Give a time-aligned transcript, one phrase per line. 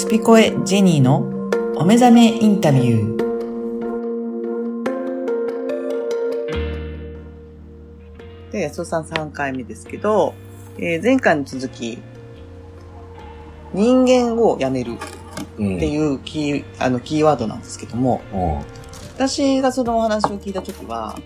[0.00, 1.18] スピコエジェニーの
[1.76, 3.20] お目覚めインタビュー。
[8.50, 10.32] で、安尾さん3回目ですけど、
[10.78, 11.98] えー前回の続き、
[13.74, 14.92] 人間をやめる
[15.58, 18.58] うんっていうキー、あの、キーワードなんですけども、うん。
[19.16, 21.18] 私がそのお話を聞いたときは、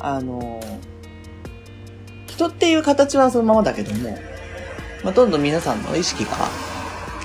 [0.00, 0.60] あの、
[2.26, 4.18] 人っていう形はそのままだけども、
[5.04, 6.32] まあ、どんどん皆さんの意識が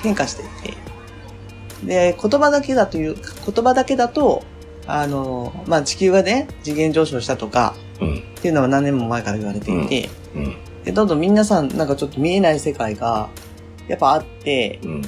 [0.04, 0.91] 変化していって、
[1.84, 4.44] で、言葉だけだという、言葉だけだと、
[4.88, 8.18] あの、まあ、地球がね、次元上昇したとか、うん。
[8.18, 10.56] っていうのは何年も前から言われていて、うん。
[10.84, 13.30] で、どんどん皆さんなんかちょっと見えない世界が、
[13.88, 15.02] やっぱあって、うん。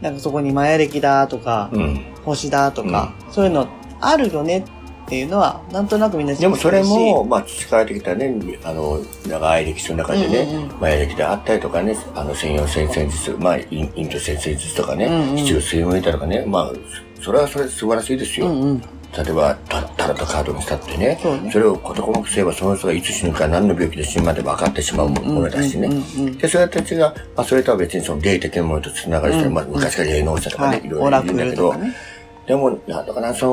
[0.00, 2.04] なんかそこにマヤ暦だとか、うん。
[2.24, 3.68] 星だとか、そういうの
[4.00, 4.64] あるよね
[5.12, 8.34] っていうのは、なんとなくみんなでもそれも、まあ、培われてきたね、
[8.64, 8.98] あの、
[9.28, 10.70] 長い歴史の中でね、うんうん。
[10.70, 15.36] うんマヤ歴であったりとかね、あの、専用先生術、まあ、インインド先生術とかね、うんうん。
[15.36, 16.72] 七十水面とかね、まあ、
[17.20, 18.46] それはそれで素晴らしいですよ。
[18.46, 18.80] うんうん。
[18.80, 18.86] 例
[19.28, 21.52] えば、タタロットカードにしたってね、そうね。
[21.52, 25.88] れを事細かくすれば、その人がいつ死ぬか何の病気で死ぬまで分かってしまうものだしね。
[25.88, 26.26] うんうんうん。
[26.28, 30.86] うんで、そういう人たちが、まあ、それとは別にその霊的なものと繋がる人、うんまあ、昔から霊能者とかね、はい。
[30.86, 31.94] いろいろいるんだけど、ね。
[32.46, 33.46] でも、なんだかな、そ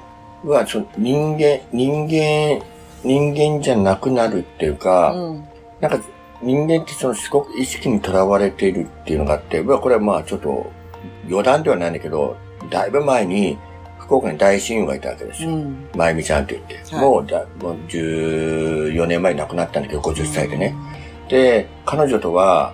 [0.00, 0.07] の、
[0.44, 2.64] は、その人間、人間、
[3.04, 5.44] 人間じゃなくなるっていうか、うん。
[5.80, 6.00] なんか、
[6.42, 10.70] 人間ってそのすごく意識にとらわれているっていうのがあって、まあこれはまあちょっと
[11.28, 12.36] 余談ではないんだけど、
[12.70, 13.58] だいぶ前に
[13.98, 15.50] 福岡に大親友がいたわけですよ。
[15.50, 15.88] うん。
[15.94, 20.74] まゆみちゃんって言って、はいもうだもう14年前に亡くなったんだけど、50歳でね。
[21.28, 22.72] で、彼女とは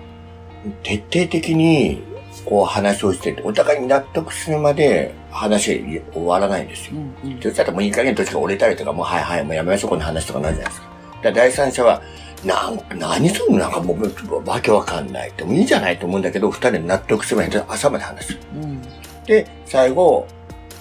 [0.83, 2.03] 徹底的に
[2.45, 6.93] こう話をしてて、お互いに納得するまで話が終わらないんですよ
[7.23, 7.27] う。
[7.27, 7.41] んうん。
[7.41, 10.87] そしたらもういい加減どっちか折れたりとか、もうはいはい、もうやめましょう、この話とかなるじゃないですか。
[10.87, 12.01] だから第三者は、
[12.43, 18.39] なん何そのなんかもう、わけわかんないって、もういいじゃないと思うんだけど、二人で納得するまで朝まで話す。
[18.53, 18.81] うん。
[19.25, 20.27] で、最後、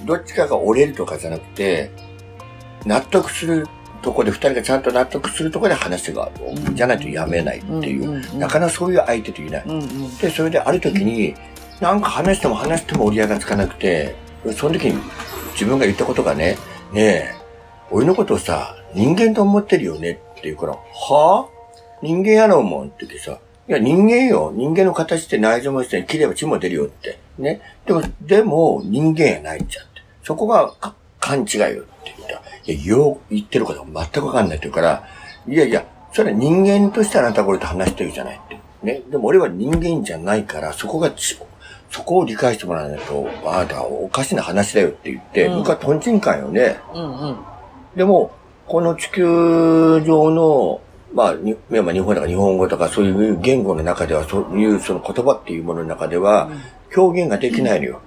[0.04, 1.90] どっちかが折れるとかじゃなくて、
[2.84, 3.66] 納得する
[4.02, 9.62] とこで、二人がちゃんと納得するとこで話が、うんじゃないとやめないっていう、なかなかそういう相手といない。
[9.64, 10.18] うんうん。
[10.18, 11.34] で、それである時に、
[11.84, 14.14] なんか話しても話しても折り合いがつかなくて、
[14.56, 14.98] その時に
[15.52, 16.56] 自分が言ったことがね、
[16.94, 17.34] ねえ、
[17.90, 21.46] 俺のことをさ、人間と思ってるよねって言うから、はぁ
[22.02, 24.50] 人間やろうもんって言ってさ、いや人間よ。
[24.54, 27.18] 人間の形って内臓もして切れば血も出るよって。
[27.38, 27.60] ね。
[27.84, 30.00] でも、でも人間やないじゃんって。
[30.22, 30.72] そこが
[31.20, 31.70] 勘違いよっ
[32.02, 35.06] て言った、いや、よう言ってることが全くわかんないって言うから、
[35.46, 35.84] いやいや、
[36.14, 38.58] それは人間としてあなたこれと話してるじゃないって。
[38.82, 39.02] ね。
[39.10, 41.12] でも俺は人間じゃないから、そこが、
[41.94, 46.80] そこを理解してもらわないと、あなたはおかしな話だよって言って、うん僕はトンチンカンよね。
[46.92, 47.36] うんうん。
[47.94, 48.32] でも、
[48.66, 50.80] この地球上の、
[51.12, 56.50] まあ、にまあ日本だから日本語とかそういう言語の中では、そういうその言葉っていうものの中では、
[56.96, 58.00] 表現ができないのよ。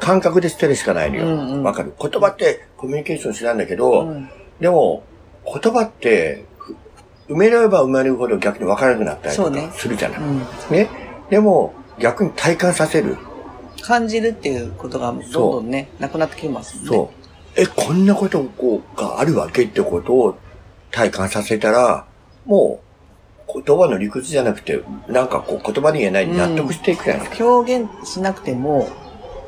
[0.00, 1.26] 感覚で捨てるしかないのよ。
[1.26, 1.92] うんうんわ、かる？
[2.00, 5.02] 言葉ってコミュニケーションしなんだけど、うんでも、
[5.44, 10.20] 言葉って、ふ埋めれば埋めるほど逆に分からなくなったりとかするじゃない。
[10.20, 10.38] うん。
[10.70, 10.88] ね？
[11.28, 13.16] でも、逆に体感させる？
[13.82, 16.86] 感じるっていうことがどんどんね、なくなってきますね。
[16.86, 17.12] そ
[17.56, 17.60] う。
[17.60, 20.38] え、こんなことこうがあるわけってことを
[20.90, 22.06] 体感させたら、
[22.46, 22.80] も
[23.48, 27.46] う言葉の理屈じゃなくて、なんかこう言葉に言えないに納得していくじゃないですか。
[27.46, 28.88] 表現しなくても、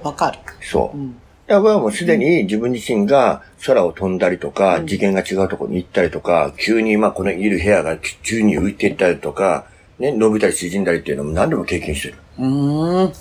[0.02, 0.38] わかる。
[0.60, 1.00] そうう。
[1.00, 1.16] ん。
[1.46, 9.66] だからもうすでに自分自身が空を飛んだりとか、次元が違うところに行ったりとか、急にまあこのいる部屋が宙に浮いていったりとか、
[9.98, 12.14] ね、伸びたり縮んだりっていうのも何度も経験してる。
[12.38, 13.12] うーん。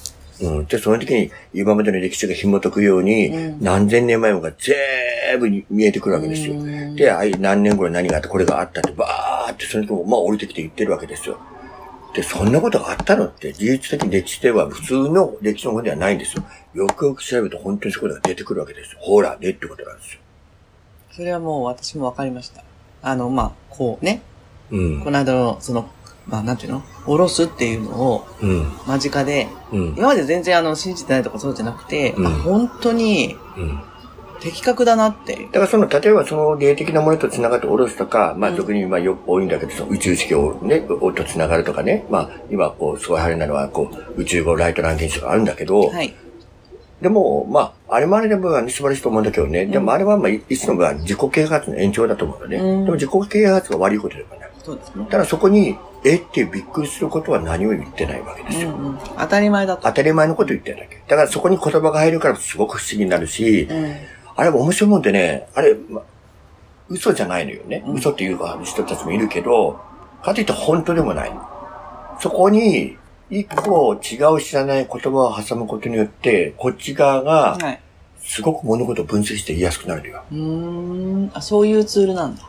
[0.42, 0.66] うん。
[0.66, 6.56] で、その時に今までの歴史が紐解くように、うん何千年前もが全部に見えてくるわけですよ。
[6.56, 11.38] うんで、あい何年後に何があって、これがあったって、バーってその時も、まあ降りてきて言ってるわけですよ。
[12.14, 16.44] で、そんなことがあったのって、事実的に歴史では普通の歴史のことではないんですよ。
[16.76, 19.00] よくよく調べると本当にそういうことが出てくるわけですよ。
[19.02, 20.20] ほら、ねってことなんですよ。
[21.12, 22.64] それはもう私もわかりました。
[23.02, 24.22] あの、まあ、こうね、
[24.72, 25.12] うんこ。
[25.12, 25.90] の間の、その、
[26.28, 26.84] まあ、なんていうの？
[27.06, 28.72] おろすっていうのをうん。
[28.88, 29.94] 間近で、うん。
[29.98, 33.80] 今まで全然あの、信じてないとかそうじゃなくて、うんあ本当にうん。
[34.40, 35.36] 的確だなって。
[35.36, 46.14] だからその、例えばその霊的なものと繋がっておろすとか、まあうん俗にまあよく多いんだけど、その宇宙式をね、と繋がるとかね、まあ今こう、すごい流行りなのは、こう、宇宙語ライトラン現象があるんだけど、はい。
[47.02, 52.58] でも、まあ、あれもあれでもね、素晴らしいと思うんだけどね、でもあれはまあ、一種のが自己啓発の延長だと思うよね。
[52.58, 54.50] うんでも自己啓発が悪いことではない。
[54.64, 55.06] そうですね。
[55.10, 56.18] ただそこに、え？
[56.18, 58.70] ってびっくりすることは何も言ってないわけですよ。
[58.70, 59.00] うんうん。
[59.18, 59.84] 当たり前だと。
[59.84, 61.02] 当たり前のこと言ってるだけ。
[61.08, 63.96] だからそこに言葉が入るからすごく不思議になるし、うん。
[64.36, 66.02] あれも面白いもんでね、あれ、ま、
[66.90, 67.84] 嘘じゃないのよね。
[67.88, 69.80] うん嘘っていうか人たちもいるけど、
[70.24, 71.42] かといって本当でもないの。
[72.20, 72.98] そこに、
[73.30, 77.80] 一個違う知らない言葉を挟むことによって、こっち側がはい。
[78.26, 80.24] すごく物事を分析して言いやすくなるのよ。
[80.32, 80.38] うー
[81.28, 81.32] ん。
[81.34, 82.44] あ、そういうツールなんだ。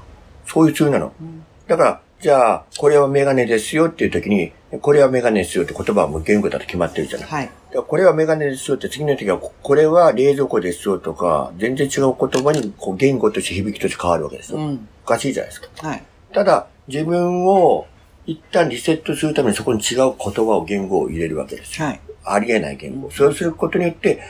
[0.47, 1.12] そういうツールなの。
[1.21, 4.50] うんだから、じゃあ、これはメガネですよっていう時に、
[4.81, 7.29] これはメガネですよって言葉はもう言語だと決まってるじゃない。
[7.29, 7.50] はい。
[7.87, 14.59] これはメガネですよって次の時は、ここれは冷蔵庫ですよとか、全然違う言葉にこう言語として響きとして変わるわけですよ。
[14.59, 14.88] うん。
[15.05, 15.69] おかしいじゃないですか。
[15.87, 16.03] はい。
[16.32, 17.87] ただ、自分を
[18.25, 21.88] 一旦リセットするためにそこに違う言葉を言語を入れるわけですよ。
[21.88, 22.00] はい。
[22.25, 23.11] ありえない言語。
[23.11, 24.23] そうすることによって、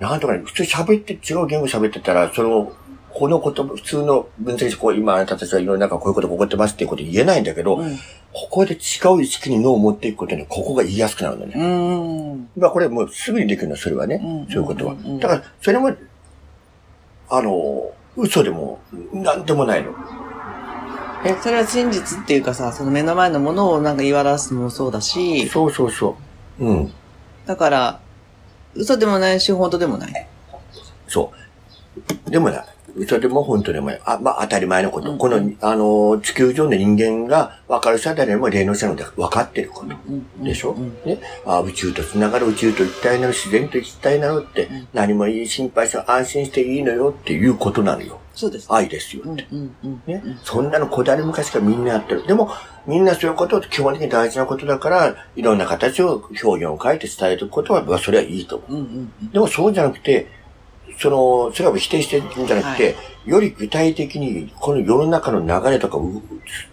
[0.00, 2.72] なんとかね、普通喋って、違う言語喋ってたら、その、
[3.14, 7.96] この言葉、普通の分析して、こう、今あなたたちは世の中こういうことが起こってますっていうこと言えないんだけど、うん。
[8.34, 8.76] ここで違
[9.14, 11.52] う意識に脳を持っていくことに、ここが言いやすくなるんだね。
[11.54, 12.48] うーん。
[12.56, 14.94] まあこれもうすぐにできるのはそれはね、うんそういうことは。
[15.20, 15.94] だから、それも、
[17.28, 18.80] あの、嘘でも、
[19.12, 19.92] なんでもないの。
[21.42, 26.16] それは真実っていうかさ、その目の前のものをなんか言い表すのもそうだし、そうそうそ
[26.58, 26.64] う。
[26.64, 26.92] うん。
[27.46, 28.00] だから、
[28.74, 30.28] 嘘でもないし、本当でもない。
[31.06, 31.32] そ
[32.26, 32.30] う。
[32.30, 32.64] でもな、
[32.96, 33.90] 嘘でも本当でも。
[34.04, 35.10] あ、まあ当たり前のこと。
[35.10, 39.94] うんこの、あの、地球上の人間が分かる人は誰も霊能者ので分かってること。
[40.08, 41.18] うんでしょ、うんね。
[41.46, 48.18] あ宇宙と繋がる宇宙と一体なる自然と一体なるって、ん何もいい心配して安心していいのよっていうことなのよ。
[48.34, 48.66] そうです。
[48.72, 49.22] 愛ですよ。
[49.24, 50.02] うんうんうん。
[50.06, 50.22] ね。
[50.42, 52.26] そんなの古代昔からみんなやってる。
[52.26, 52.50] でも、
[52.86, 58.72] みんなそういうこと基本的に大事なことだから、いろんな形を、表現を変えて伝えることは、まあそれはいいと思う。
[58.72, 59.30] うんうんうん。
[59.30, 60.41] でもそうじゃなくて、
[60.98, 62.96] その、それは否定してるんじゃなくて、
[63.26, 66.22] より具体的に、この世の中の流れとかを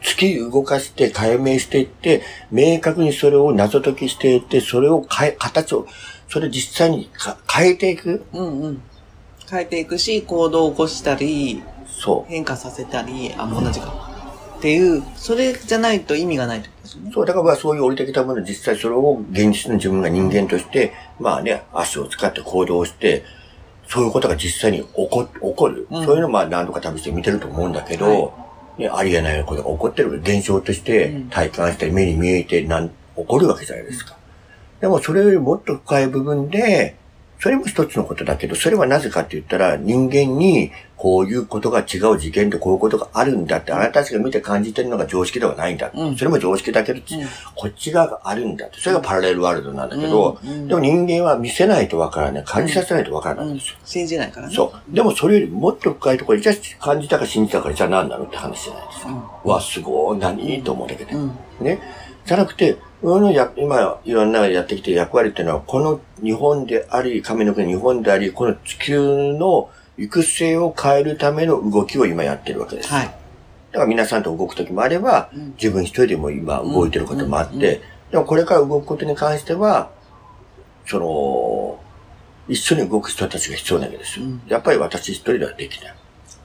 [0.01, 5.87] 突き動かして解明していって、明確にそれを謎解きしていって、それを変え、形を、
[6.27, 8.23] それを実際にか変えていく。
[8.33, 8.81] うんうん。
[9.49, 14.09] 変えていくし、行動を起こしたり、そ変化させたり、あ、同じか。
[14.57, 16.95] っていう、それじゃないと意味がないってことです。
[16.95, 17.11] ね。
[17.13, 23.23] そう、だからまあそういう降りてきたもの、実際それを現実の自分が人間として、まあね、足を使って行動して、
[23.89, 25.87] そういうことが実際に起こ、起こる。
[25.89, 28.33] うんそういうのをまあ何度か試して見てると思うんだけど、
[28.77, 32.93] ね、ありえないことが起こってる現象としてうん体感して目に見えてなん起
[33.27, 34.15] こるわけじゃないですか。
[34.79, 36.95] でもそれよりもっと深い部分で、
[37.39, 45.89] それも一つのことだけど、それはなぜかって言ったら、人間にこういうことが違う事件でこういうことがあるんだって、あなたたちが見て感じてるのが常識ではないんだ。
[45.93, 47.03] うんそれも常識だけど、うん
[47.55, 48.79] こっち側があるんだって。
[48.79, 52.43] それがパラレルワールドなんだけど、うんうんでも人間は見せないとわからない。
[52.43, 53.77] 感じさせないとわからないんですよ。
[53.85, 54.53] 信じないからね。
[54.53, 54.93] そう。
[54.93, 56.51] でもそれよりもっと深いところで、じゃ
[56.81, 59.41] あ感じたか信じたかじゃあ何なのって話じゃないですか。
[59.45, 60.61] わ、すごい、何？
[60.61, 61.13] と思うだけで。
[61.13, 61.31] うん。
[61.61, 61.79] ね。
[62.25, 72.89] じゃなくて、俺のや、今、いろんなやってきてる役割っていうのは、この日本であり、神の国日本であり、この地球の育成を変えるための動きを今やってるわけです。
[72.89, 73.05] はい。
[73.05, 77.79] だから皆さんと動くときもあれば、うん自分一人でも今動いてることもあって、うんうんうん
[78.09, 79.91] でもこれから動くことに関しては、
[80.87, 81.79] その、
[82.47, 84.25] 一緒に動く人たちが必要なわけですよ。
[84.25, 85.95] うんやっぱり私一人ではできない。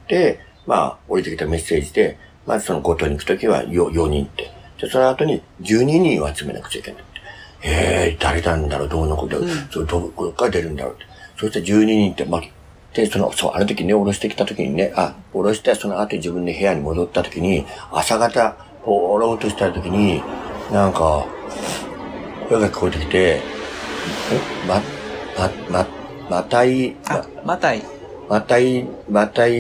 [0.08, 4.52] で、まあ、降りてきたメッセージで、まずその5島に行くときは 4, 4人って。
[4.80, 7.20] で、その後に12人を集めなくちゃいけないって。
[7.62, 9.44] ええ誰なんだろう、どうのこと、う。
[9.44, 9.48] ん。
[9.70, 10.96] それどこから出るんだろう。
[11.38, 12.42] そして12人って、まあ、
[12.94, 20.22] で、その、そう、あの時ね、下ろしてきた時にね、あ、下ろして、その後に自分で部屋に戻った時に、朝方、下ろうとした時に、
[20.70, 21.26] なんか、
[22.48, 23.42] 声が聞こえてきて、え、
[24.68, 24.80] ま、
[25.36, 25.86] ま、ま、
[26.30, 27.82] またい、あ、マタイ
[28.28, 29.52] またい、またい、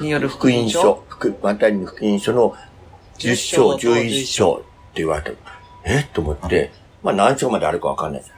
[0.00, 2.54] による福音書、福、またいの福音書の
[3.18, 4.64] 10章、11章って
[4.96, 5.30] 言われた。
[5.84, 6.04] え？
[6.12, 6.70] と思って、
[7.02, 8.36] まあ何章まであるかわかんないじゃん。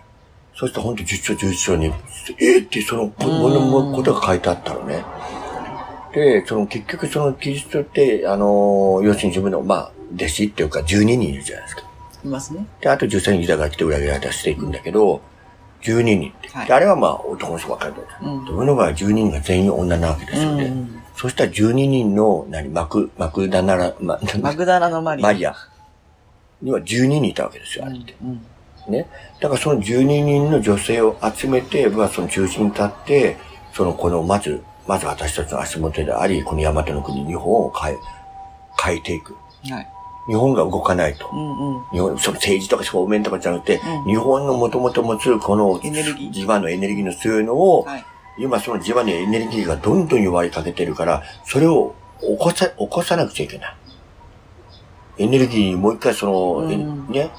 [0.54, 1.92] そして本当10章、11章に、
[2.38, 2.58] え？
[2.58, 5.04] ってその、ものもことが書いてあったのね。
[6.12, 11.82] で、その結局そのキリストって、あの、要するに自分の、まあ、弟子っていうか12人いるじゃないですか。
[12.24, 12.66] いますね。
[12.80, 15.20] で、あと13人ユダが来て裏切られたしていくんだけど、
[15.82, 16.48] 12人って。
[16.48, 18.26] はいであれはまあ男の人ばっかりだった。
[18.26, 20.64] うんで俺の場合は12人が全員女なわけですよね。
[20.64, 25.26] うんそしたら12人の、何、マク、マクダナラ、ま、 マグダラのマリア。
[25.26, 25.56] マリア
[26.62, 28.14] には12人いたわけですよ、あれって。
[28.22, 28.46] うん
[28.88, 29.06] ね。
[29.40, 33.36] だからその12人の女性を集めて、まあその中心に立って、
[33.72, 37.96] そのこの、まず、まず私たちの足元であり、この大和の国、日本を変え、
[38.80, 39.36] 変えていく。
[39.70, 39.88] はい。
[40.28, 41.28] 日本が動かないと。
[41.32, 41.84] うんうん。
[41.90, 48.04] 日本、その政治とか正面とかじゃなくて、うん日本のもともと持つこのエネルギーのエネルギーの強いのを、はい。
[48.38, 53.76] 今その地場のエネルギーがどんどん弱りかけてるから、それを起こさ、起こさなくちゃいけない。
[55.18, 56.72] エネルギーにもう一回その、うん
[57.12, 57.30] えね、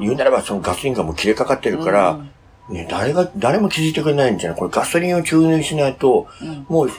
[0.00, 2.30] 言うならばそのガソリンがもう切れかかってるから、うん
[2.74, 6.90] ね、誰が、誰も気づいてくれないんじゃないこれガソリンを注入しないと、うんもう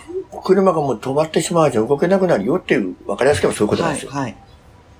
[0.43, 4.11] 車がもう止まってしまうじゃん動けなくなるよっていう、わかりやすくばそういうことなんですよ。
[4.11, 4.21] はい。
[4.23, 4.37] はい。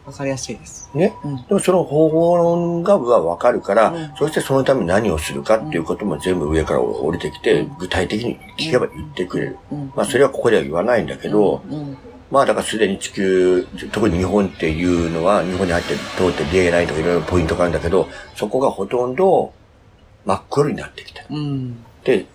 [0.06, 0.90] わかりやすいです。
[0.94, 1.14] ね？
[1.24, 1.36] うん。
[1.48, 9.58] でもその方法論がわかるから、うんそしてそのために何をするかっていうことも全部上から降りてきて、うん具体的に聞けば言ってくれる。
[9.72, 9.92] うん。
[9.96, 11.98] まあそれはここでは言わないんだけど、うん。
[12.32, 19.54] まあだからすでに地球、特に日本っていうのは、日本に入って通って出ないとかいろいろポイントがあるんだけど、そこがほとんど
[20.26, 21.24] 真っ黒になってきた。
[21.30, 21.84] うん。
[22.04, 22.26] で、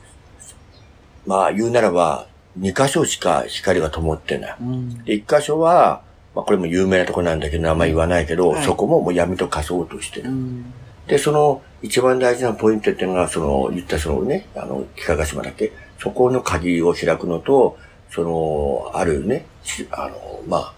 [1.26, 2.26] まあ言うならば、
[2.58, 4.56] 2箇所しか光が灯ってない。
[4.60, 5.04] うん。
[5.04, 6.02] で、1箇所は、
[6.40, 10.30] まあこれも有名なとこなんだけど、名前言わないけど、はいそこももう闇と化そうとしてる。
[10.30, 10.72] うん。
[11.06, 15.72] で、その一番大事なポイントっていうのが、その、言ったそのね、あの、幾何島だっけ？
[15.98, 17.76] そこの鍵を開くのと、
[18.10, 20.74] その、あるね、しあの、まあ、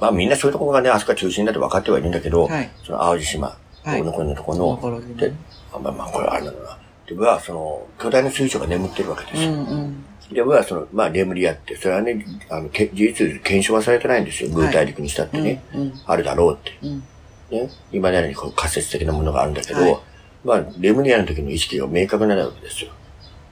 [0.00, 5.32] まあみんなそういうところがね、あそこが中心だって分かってはいるんだけど、はいその淡路島、はいのこのとことの、ころでで、
[5.72, 6.78] あまあまあ、これあれだな。
[7.06, 9.52] で、僕はその、巨大な水晶が眠ってるわけですよ。
[9.52, 10.04] うんうん。
[10.32, 14.50] で、僕はその、まあ、レムリアって、それはね、あの、け事実検証はされてないんですよ。
[14.50, 15.92] グー大陸にしたってね、うん。
[16.06, 16.86] あるだろうって。
[16.86, 17.02] うん。
[17.50, 19.98] ね、今なりにこう仮説的なものがあるんだけど、はい
[20.44, 22.92] まあ、レムリアの時の意識が明確になるわけですよ。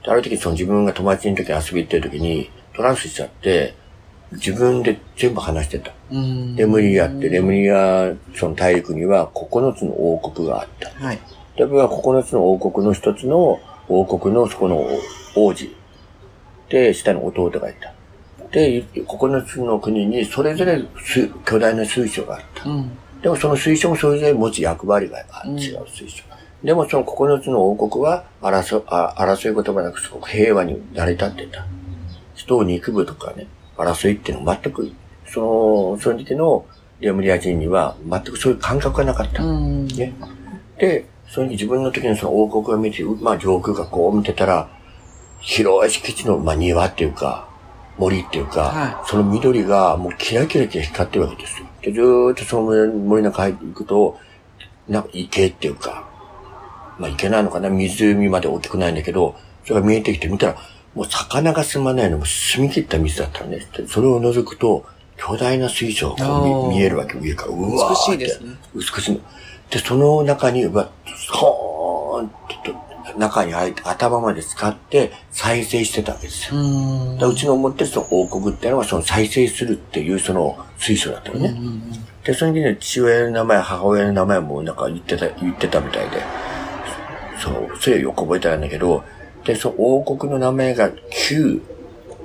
[0.05, 3.75] である時その自分が友達の時に遊び行ってる時にトランスしちゃって、
[4.33, 5.93] 自分で全部話してた。
[6.11, 6.57] うん。
[6.57, 10.91] レムリアって、レムリア、その大陸には9つの王国があった。
[11.05, 11.19] はい。
[11.57, 13.59] で、僕は9つの王国の一つの
[13.89, 14.87] 王国のそこの
[15.35, 15.75] 王子。
[16.69, 17.93] で、下に弟がいた。
[18.51, 22.69] で、9つの国にそれぞれす巨大な水晶があった。
[22.69, 22.91] うん。
[23.23, 26.25] でもその水晶もそれぞれ持つ役割がうん違う水晶。
[26.63, 31.67] でもその9つの王国は争あ争い言葉なくすごく平和に成り立ってた。
[32.35, 33.47] 人を憎むとかね、
[33.77, 34.91] 争いっていうのは全く、
[35.27, 36.65] その、その時の
[37.01, 39.43] レムリア人には全くそういう感覚がなかった。
[39.43, 39.87] うん。
[39.89, 40.15] ね。
[40.79, 44.69] で、それに自分の時のその王国が見て、まあ上空がこう見てたら、
[45.41, 47.49] 広い敷地の、まあ庭っていうか、
[47.97, 51.67] 森っていうか、はその緑がもうキラキラキラ光ってるわけですよ。
[51.83, 54.19] で、ずーっとその森森の中入っていくと、
[54.89, 56.09] なんか池っていうか、
[56.99, 57.69] まあ池なのかな？
[57.71, 60.57] 湖まで大きくないんだけど、それが見えてきて見たら、
[60.95, 63.67] もう魚が住まないのも澄み切った水だったのね。
[63.77, 67.53] でそれを覗くと、巨大な水晶が見見えるわけ、上から。
[67.53, 68.57] うわーって美しいですね。
[68.75, 69.21] 美しいの。
[69.71, 70.89] で、その中に、うわ、
[71.33, 72.88] ほーんってと、
[73.19, 76.61] 中に入って頭まで使って再生してたわけですよ。
[76.61, 81.49] ううちの思ってるその王国っていうのはその再生するっていうその水晶だったのね。
[81.49, 81.93] うん。
[82.25, 86.23] で、その時に父親の名前、母親の名前もなんか言ってた、言ってたみたいで。
[87.39, 89.03] そう、それはよく覚えてないんだけど、
[89.45, 91.63] で、その王国の名前が Q、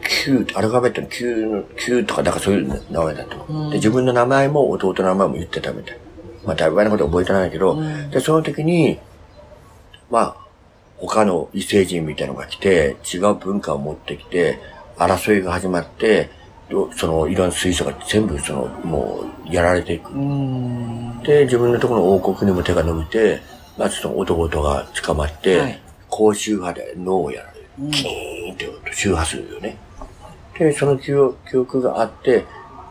[0.04, 3.70] Q、アルファベットの Q の、Q とかなんかそういう名前だったの。
[3.70, 5.98] で、自分の名前も弟の名前も言ってたみたい。
[6.46, 9.00] まあ、だいぶ前のことは覚えてないけど、うんで、その時に、
[10.12, 10.43] まあ、
[11.07, 14.60] 他の異星人みたいなのが来て、違う文化を持ってきて、
[14.98, 16.29] 争いが始まって、
[16.69, 20.12] どその、いろんな水素が全部、その、もう、やられていく。
[20.12, 21.22] うん。
[21.24, 23.41] で、自分のところの王国にも手が伸びて、
[23.77, 25.79] まずその弟が捕まって、はい
[26.15, 27.65] 高周波で脳をやられる。
[27.79, 29.77] うんキーンって音周波するよね。
[30.60, 32.45] で、その記憶記憶があって、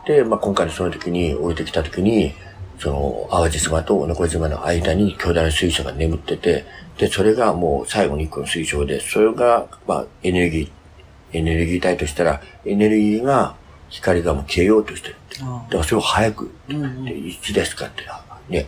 [0.05, 2.33] で、まあ、今回のその時に降りてきた時に、
[2.79, 6.65] その、淡路島と小島の間に巨大な水晶が眠ってて、
[6.97, 13.55] で、それがもう最後に一個の水晶で、それが、まあ、エネルギー、エネルギー体としたら、エネルギーが、
[13.89, 15.39] 光がもう消えようとしてるって。
[15.39, 18.03] だあからそれを早く、うんで、いつですかって、
[18.49, 18.67] ね、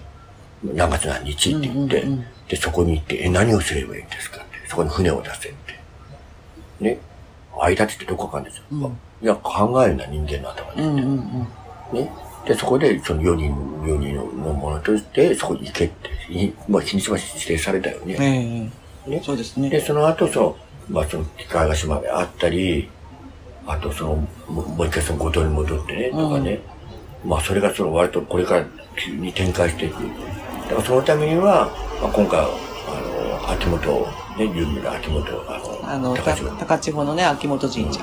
[0.64, 5.80] 何月何日って言って、うんうんうんで、そこに行って、え、何をすればいいんですかって、そこに船を出せって。
[6.80, 7.00] ね、
[7.60, 8.64] 間ってどこかあるんですよ。
[8.72, 10.84] うんいや、考えるな、人間の頭で。
[10.84, 11.48] うんうん
[11.92, 12.00] うん。
[12.00, 12.12] ね。
[12.46, 18.18] で、そこで、その4人、4人のものとして、そこに行けって、いまあ、日にちま指定されたよね。
[18.20, 19.80] ええねそうですで、ね。
[19.80, 20.58] その後、その、
[20.90, 22.90] まあ、その、機械が島であったり、
[23.66, 26.60] あと、その、ももう一回その五島に戻ってね、とかね。
[27.26, 29.94] まあ、それがその、割とこれから急に展開していく。
[29.94, 31.72] だから、そのためには、
[32.02, 38.02] まあ、今回、あの、秋元、ね、有名な秋元、あの、あの、た高千穂のね、秋元神社。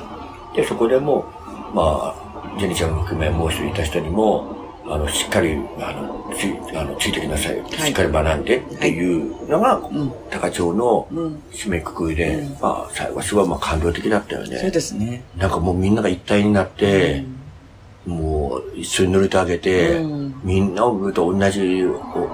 [0.56, 1.26] で、そこでも、
[1.72, 4.56] まあ、ジェニちゃんも含め、もう一人いた人にも、
[4.86, 7.58] あの、しっかり、あの、つい、あの、ついてきなさい。
[7.60, 11.42] いしっかり学んでっていうのが、ん高町のうん。
[11.52, 14.70] 締めくくりで、うんまあ、最後はすごいまあ感動的だったよそうね。
[14.70, 15.22] ですね。
[15.36, 17.24] なんかもうみんなが一体になって、
[18.06, 21.84] もう一緒に乗りてあげて、うんみんなをと同じ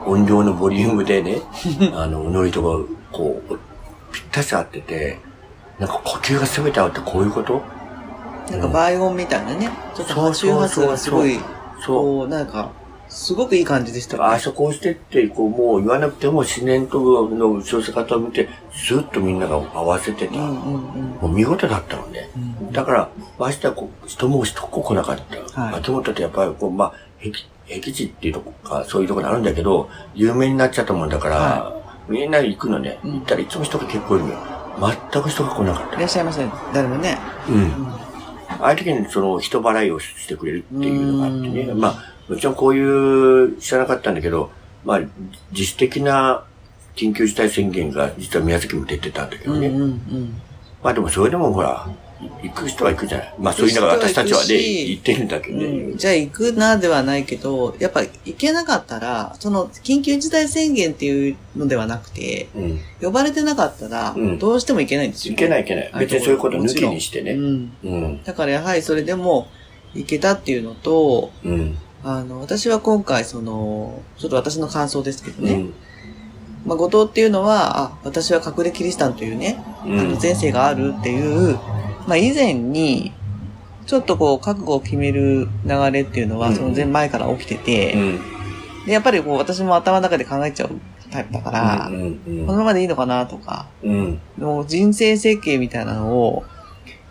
[0.06, 1.42] お音量のボリュームでね、
[1.92, 3.58] あの、ノリとか、こう、
[4.10, 5.18] ぴったし合ってて、
[5.78, 7.60] なんか呼吸が全て合うってこういうこと？
[8.50, 9.71] なんか倍音みたいなね。
[9.95, 11.38] ちょっと波周波数がすごい、
[11.85, 12.21] そう。
[12.21, 12.71] こう、なんか、
[13.09, 14.35] すごくいい感じでしたよね。
[14.35, 20.35] あそこをしてって、こう、もう言わなくても自然との後ろ姿を見て、スッとみんなが合わせてた。
[20.35, 21.02] うんうんうん。
[21.21, 22.28] もう見事だったのね。
[22.37, 25.19] うんだから、ましてはこう、人も一個来なかっ
[25.55, 25.61] た。
[25.61, 27.33] はい秋元ってやっぱりこう、まあ、へ
[27.71, 31.73] 駅地っていうとこか、そういうところあるんだけど、有名になっちゃったもんだから、は
[32.09, 32.99] みんな行くのね。
[33.05, 34.38] うん行ったらいつも人が結構いるのよ。
[35.12, 36.00] 全く人が来なかったい。
[36.00, 36.52] らっしゃいません。
[36.75, 37.19] 誰もね。
[37.49, 38.07] うん。
[38.49, 41.62] ああいう時にその人払いをしてくれるっていうのがあってね。
[41.62, 44.50] うんまあ、もちろんこういう知らなかったんだけど、
[44.85, 45.00] まあ、
[45.52, 46.45] 自主的な
[46.97, 49.71] 緊急事態宣言が実は宮崎も出てたんだけどね。
[50.83, 51.88] まあでもそれでもほら、
[52.42, 53.34] 行く人は行くじゃない。
[53.38, 55.64] まあそういうのが私たちはね、行ってるんだけどね。
[55.64, 62.80] うんじゃあ行くなではないけど、やっぱ行けなかったら、その緊急事態宣言っていうのではなくて、うん。
[63.00, 65.34] 呼ばれてなかったらう、んどうしても行けないんですよ。
[65.34, 65.92] 行けない行けない。
[65.98, 67.32] 別にそういうこと抜きにしてね。
[67.32, 67.72] うん。
[67.84, 68.22] うん。
[68.25, 69.48] だからやはりそれでも
[69.94, 71.78] 行けたっていうのと、うん。
[72.04, 75.75] あの、私は今回その、ちょっと私の感想ですけどね、うん。
[76.64, 81.58] まあ、後藤っていうのは、あ、私は隠れキリシタンというね、うんあの前世があるっていう、
[82.08, 83.12] まあ、以前に、
[83.86, 88.20] ちょっとこう、覚悟を決める流れっていうのは、うんその前前から起きてて、うん。
[88.86, 90.70] で、やっぱりこう、私も頭の中で考えちゃう
[91.10, 94.20] タイプだから、このままでいいのかなとか、うん。
[94.38, 96.44] もう人生設計みたいなのを、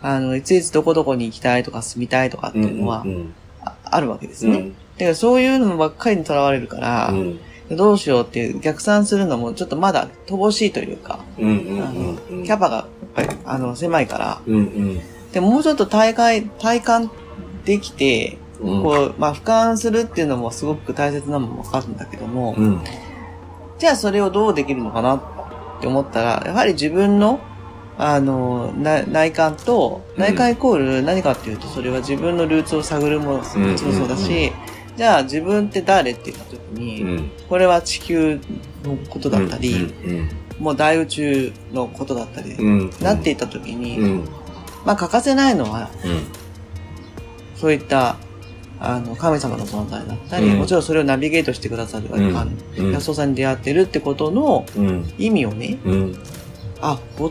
[0.02, 3.34] あの、いついつどこどこに行きたいとか住みたいとかっていうのは、うん。
[3.64, 4.58] ああるわけですね。
[4.58, 4.72] うん。
[4.72, 7.40] だからそういうのばっかりにとらわれるから、うん。
[7.70, 11.20] どうしようっていう逆算するのもちょっとまだ乏しいというか。
[11.36, 12.88] キャパが
[13.26, 14.54] ぱりあの狭いから、うん。
[14.54, 15.00] うん。
[15.32, 17.10] でもうちょっと大会、体感
[17.64, 18.82] できて、うん。
[18.82, 22.80] こう、まあ俯瞰するっていうのもすごく大切なのもわかるんだけども、うん。
[23.78, 25.22] じゃあそれをどうできるのかなっ
[25.80, 27.40] て思ったら、やはり自分の、
[27.96, 34.52] あの、な内観と、うん内観イコール何かっていうと、それは自分のルーツを探るものもそうだうんうんし、
[34.96, 37.30] じゃあ自分って誰って言った時うに、ん。
[37.48, 38.40] これは地球
[38.82, 40.28] のことだったり、うん。
[40.58, 42.90] もう大宇宙のことだったり、うん。
[43.00, 44.28] なっていった時に、うん。
[44.84, 46.22] まあ欠かせないのは、うん。
[47.56, 48.16] そういった、
[48.80, 55.12] あの、神様の存在だったり、うんもちろんそれをナビゲートしてくださる、うん安尾さんに出会ってるってことのうん。
[55.18, 56.18] 意味をね、うん。
[56.80, 57.28] あ、後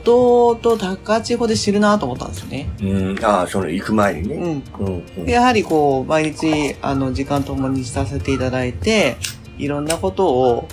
[0.54, 2.70] 藤と高千穂で知るなと思ったんですよね。
[2.82, 3.26] うん。
[3.26, 4.36] ああ、その行く前にね。
[4.36, 4.86] うん。
[4.86, 5.26] うん。
[5.26, 9.16] でやはりこう、毎日、あの、時間ともにさせていただいて、
[9.58, 10.68] いろんなことを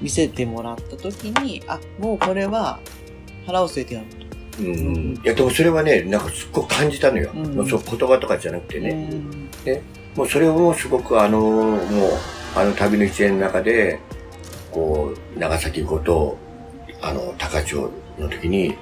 [0.00, 2.80] 見せてもらったときに、あ、もうこれは
[3.46, 4.62] 腹を据えてやると。
[4.62, 5.14] うん。
[5.14, 7.30] いや、でもそれはね、なんかすっごく感じたのよ。
[7.34, 8.90] うんそう言葉とかじゃなくてね。
[8.90, 9.50] うん
[10.16, 11.80] もうそれをすごくあの、もう、
[12.56, 14.00] あの旅の一連の中で、
[14.72, 16.36] こう、長崎ごと、
[17.00, 18.76] あの、高千穂の時に、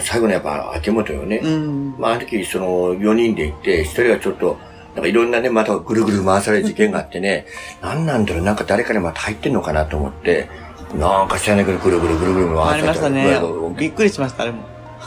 [0.00, 1.40] 最後のやっぱ秋元よね。
[1.44, 1.94] うん。
[1.98, 4.56] まあ、あの時、その、4人で行って、一人はちょっと、
[4.94, 7.46] なんかいろんなね、またぐるぐる回される事件があってね、
[7.82, 10.48] 何なんだろう、なんか誰かにまた入ってんのかなと思って、
[10.94, 13.74] なんか知らないけどぐるぐるぐるぐるあ回されてりましたねも。
[13.74, 14.62] びっくりしました、あれも。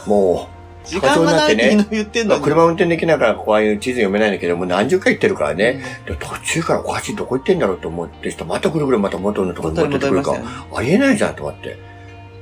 [0.06, 0.48] う、も
[0.84, 2.42] 時間がないって言ってんのに。
[2.42, 5.82] 車運転できないから、こうああいう地図読めないんだけど、もう何十回行ってるからね。
[6.06, 10.40] で途中からおかしいどこ行ってんだろうと思って、またぐるぐるまた元のところに戻ってくるから、
[10.74, 11.78] ありえないじゃんと思って。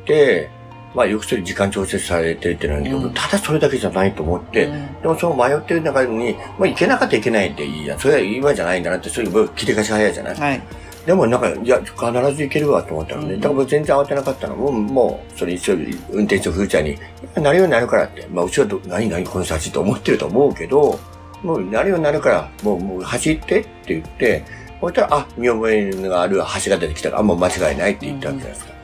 [0.07, 0.51] で、
[0.97, 7.99] まあよくそれ時間調節されてるっていうのはあるけど、うんただそれだけじゃないと思って、うんでもその迷ってる中に、まあ行けなかったらいけないっていいや。
[7.99, 10.35] それは今じゃないんだなって、そういう切り返し早いじゃない？
[10.35, 10.63] はい。
[11.07, 13.35] でもなんか、いや、必ず行けるわと思ったのね。
[13.35, 14.57] うんだから全然慌てなかったの。
[14.57, 15.75] もう、もう、それ一応、
[16.11, 16.99] 運転手のふーちゃんに、
[17.37, 18.27] なるようになるからって。
[18.29, 20.99] まあ、うちはど、何何この人たちと思ってると思うけど、
[21.45, 24.43] もう、なるようになるから、もう、もう走ってって言って、
[24.81, 28.76] そしたら、あ、見覚えがある橋が出てきたから、あ、もう間違いないって言ったわけじゃないですか。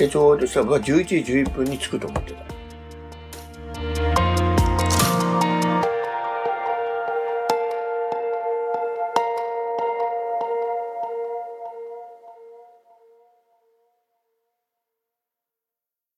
[0.00, 2.59] 手帳でしたら、11時11分に着くと思ってた。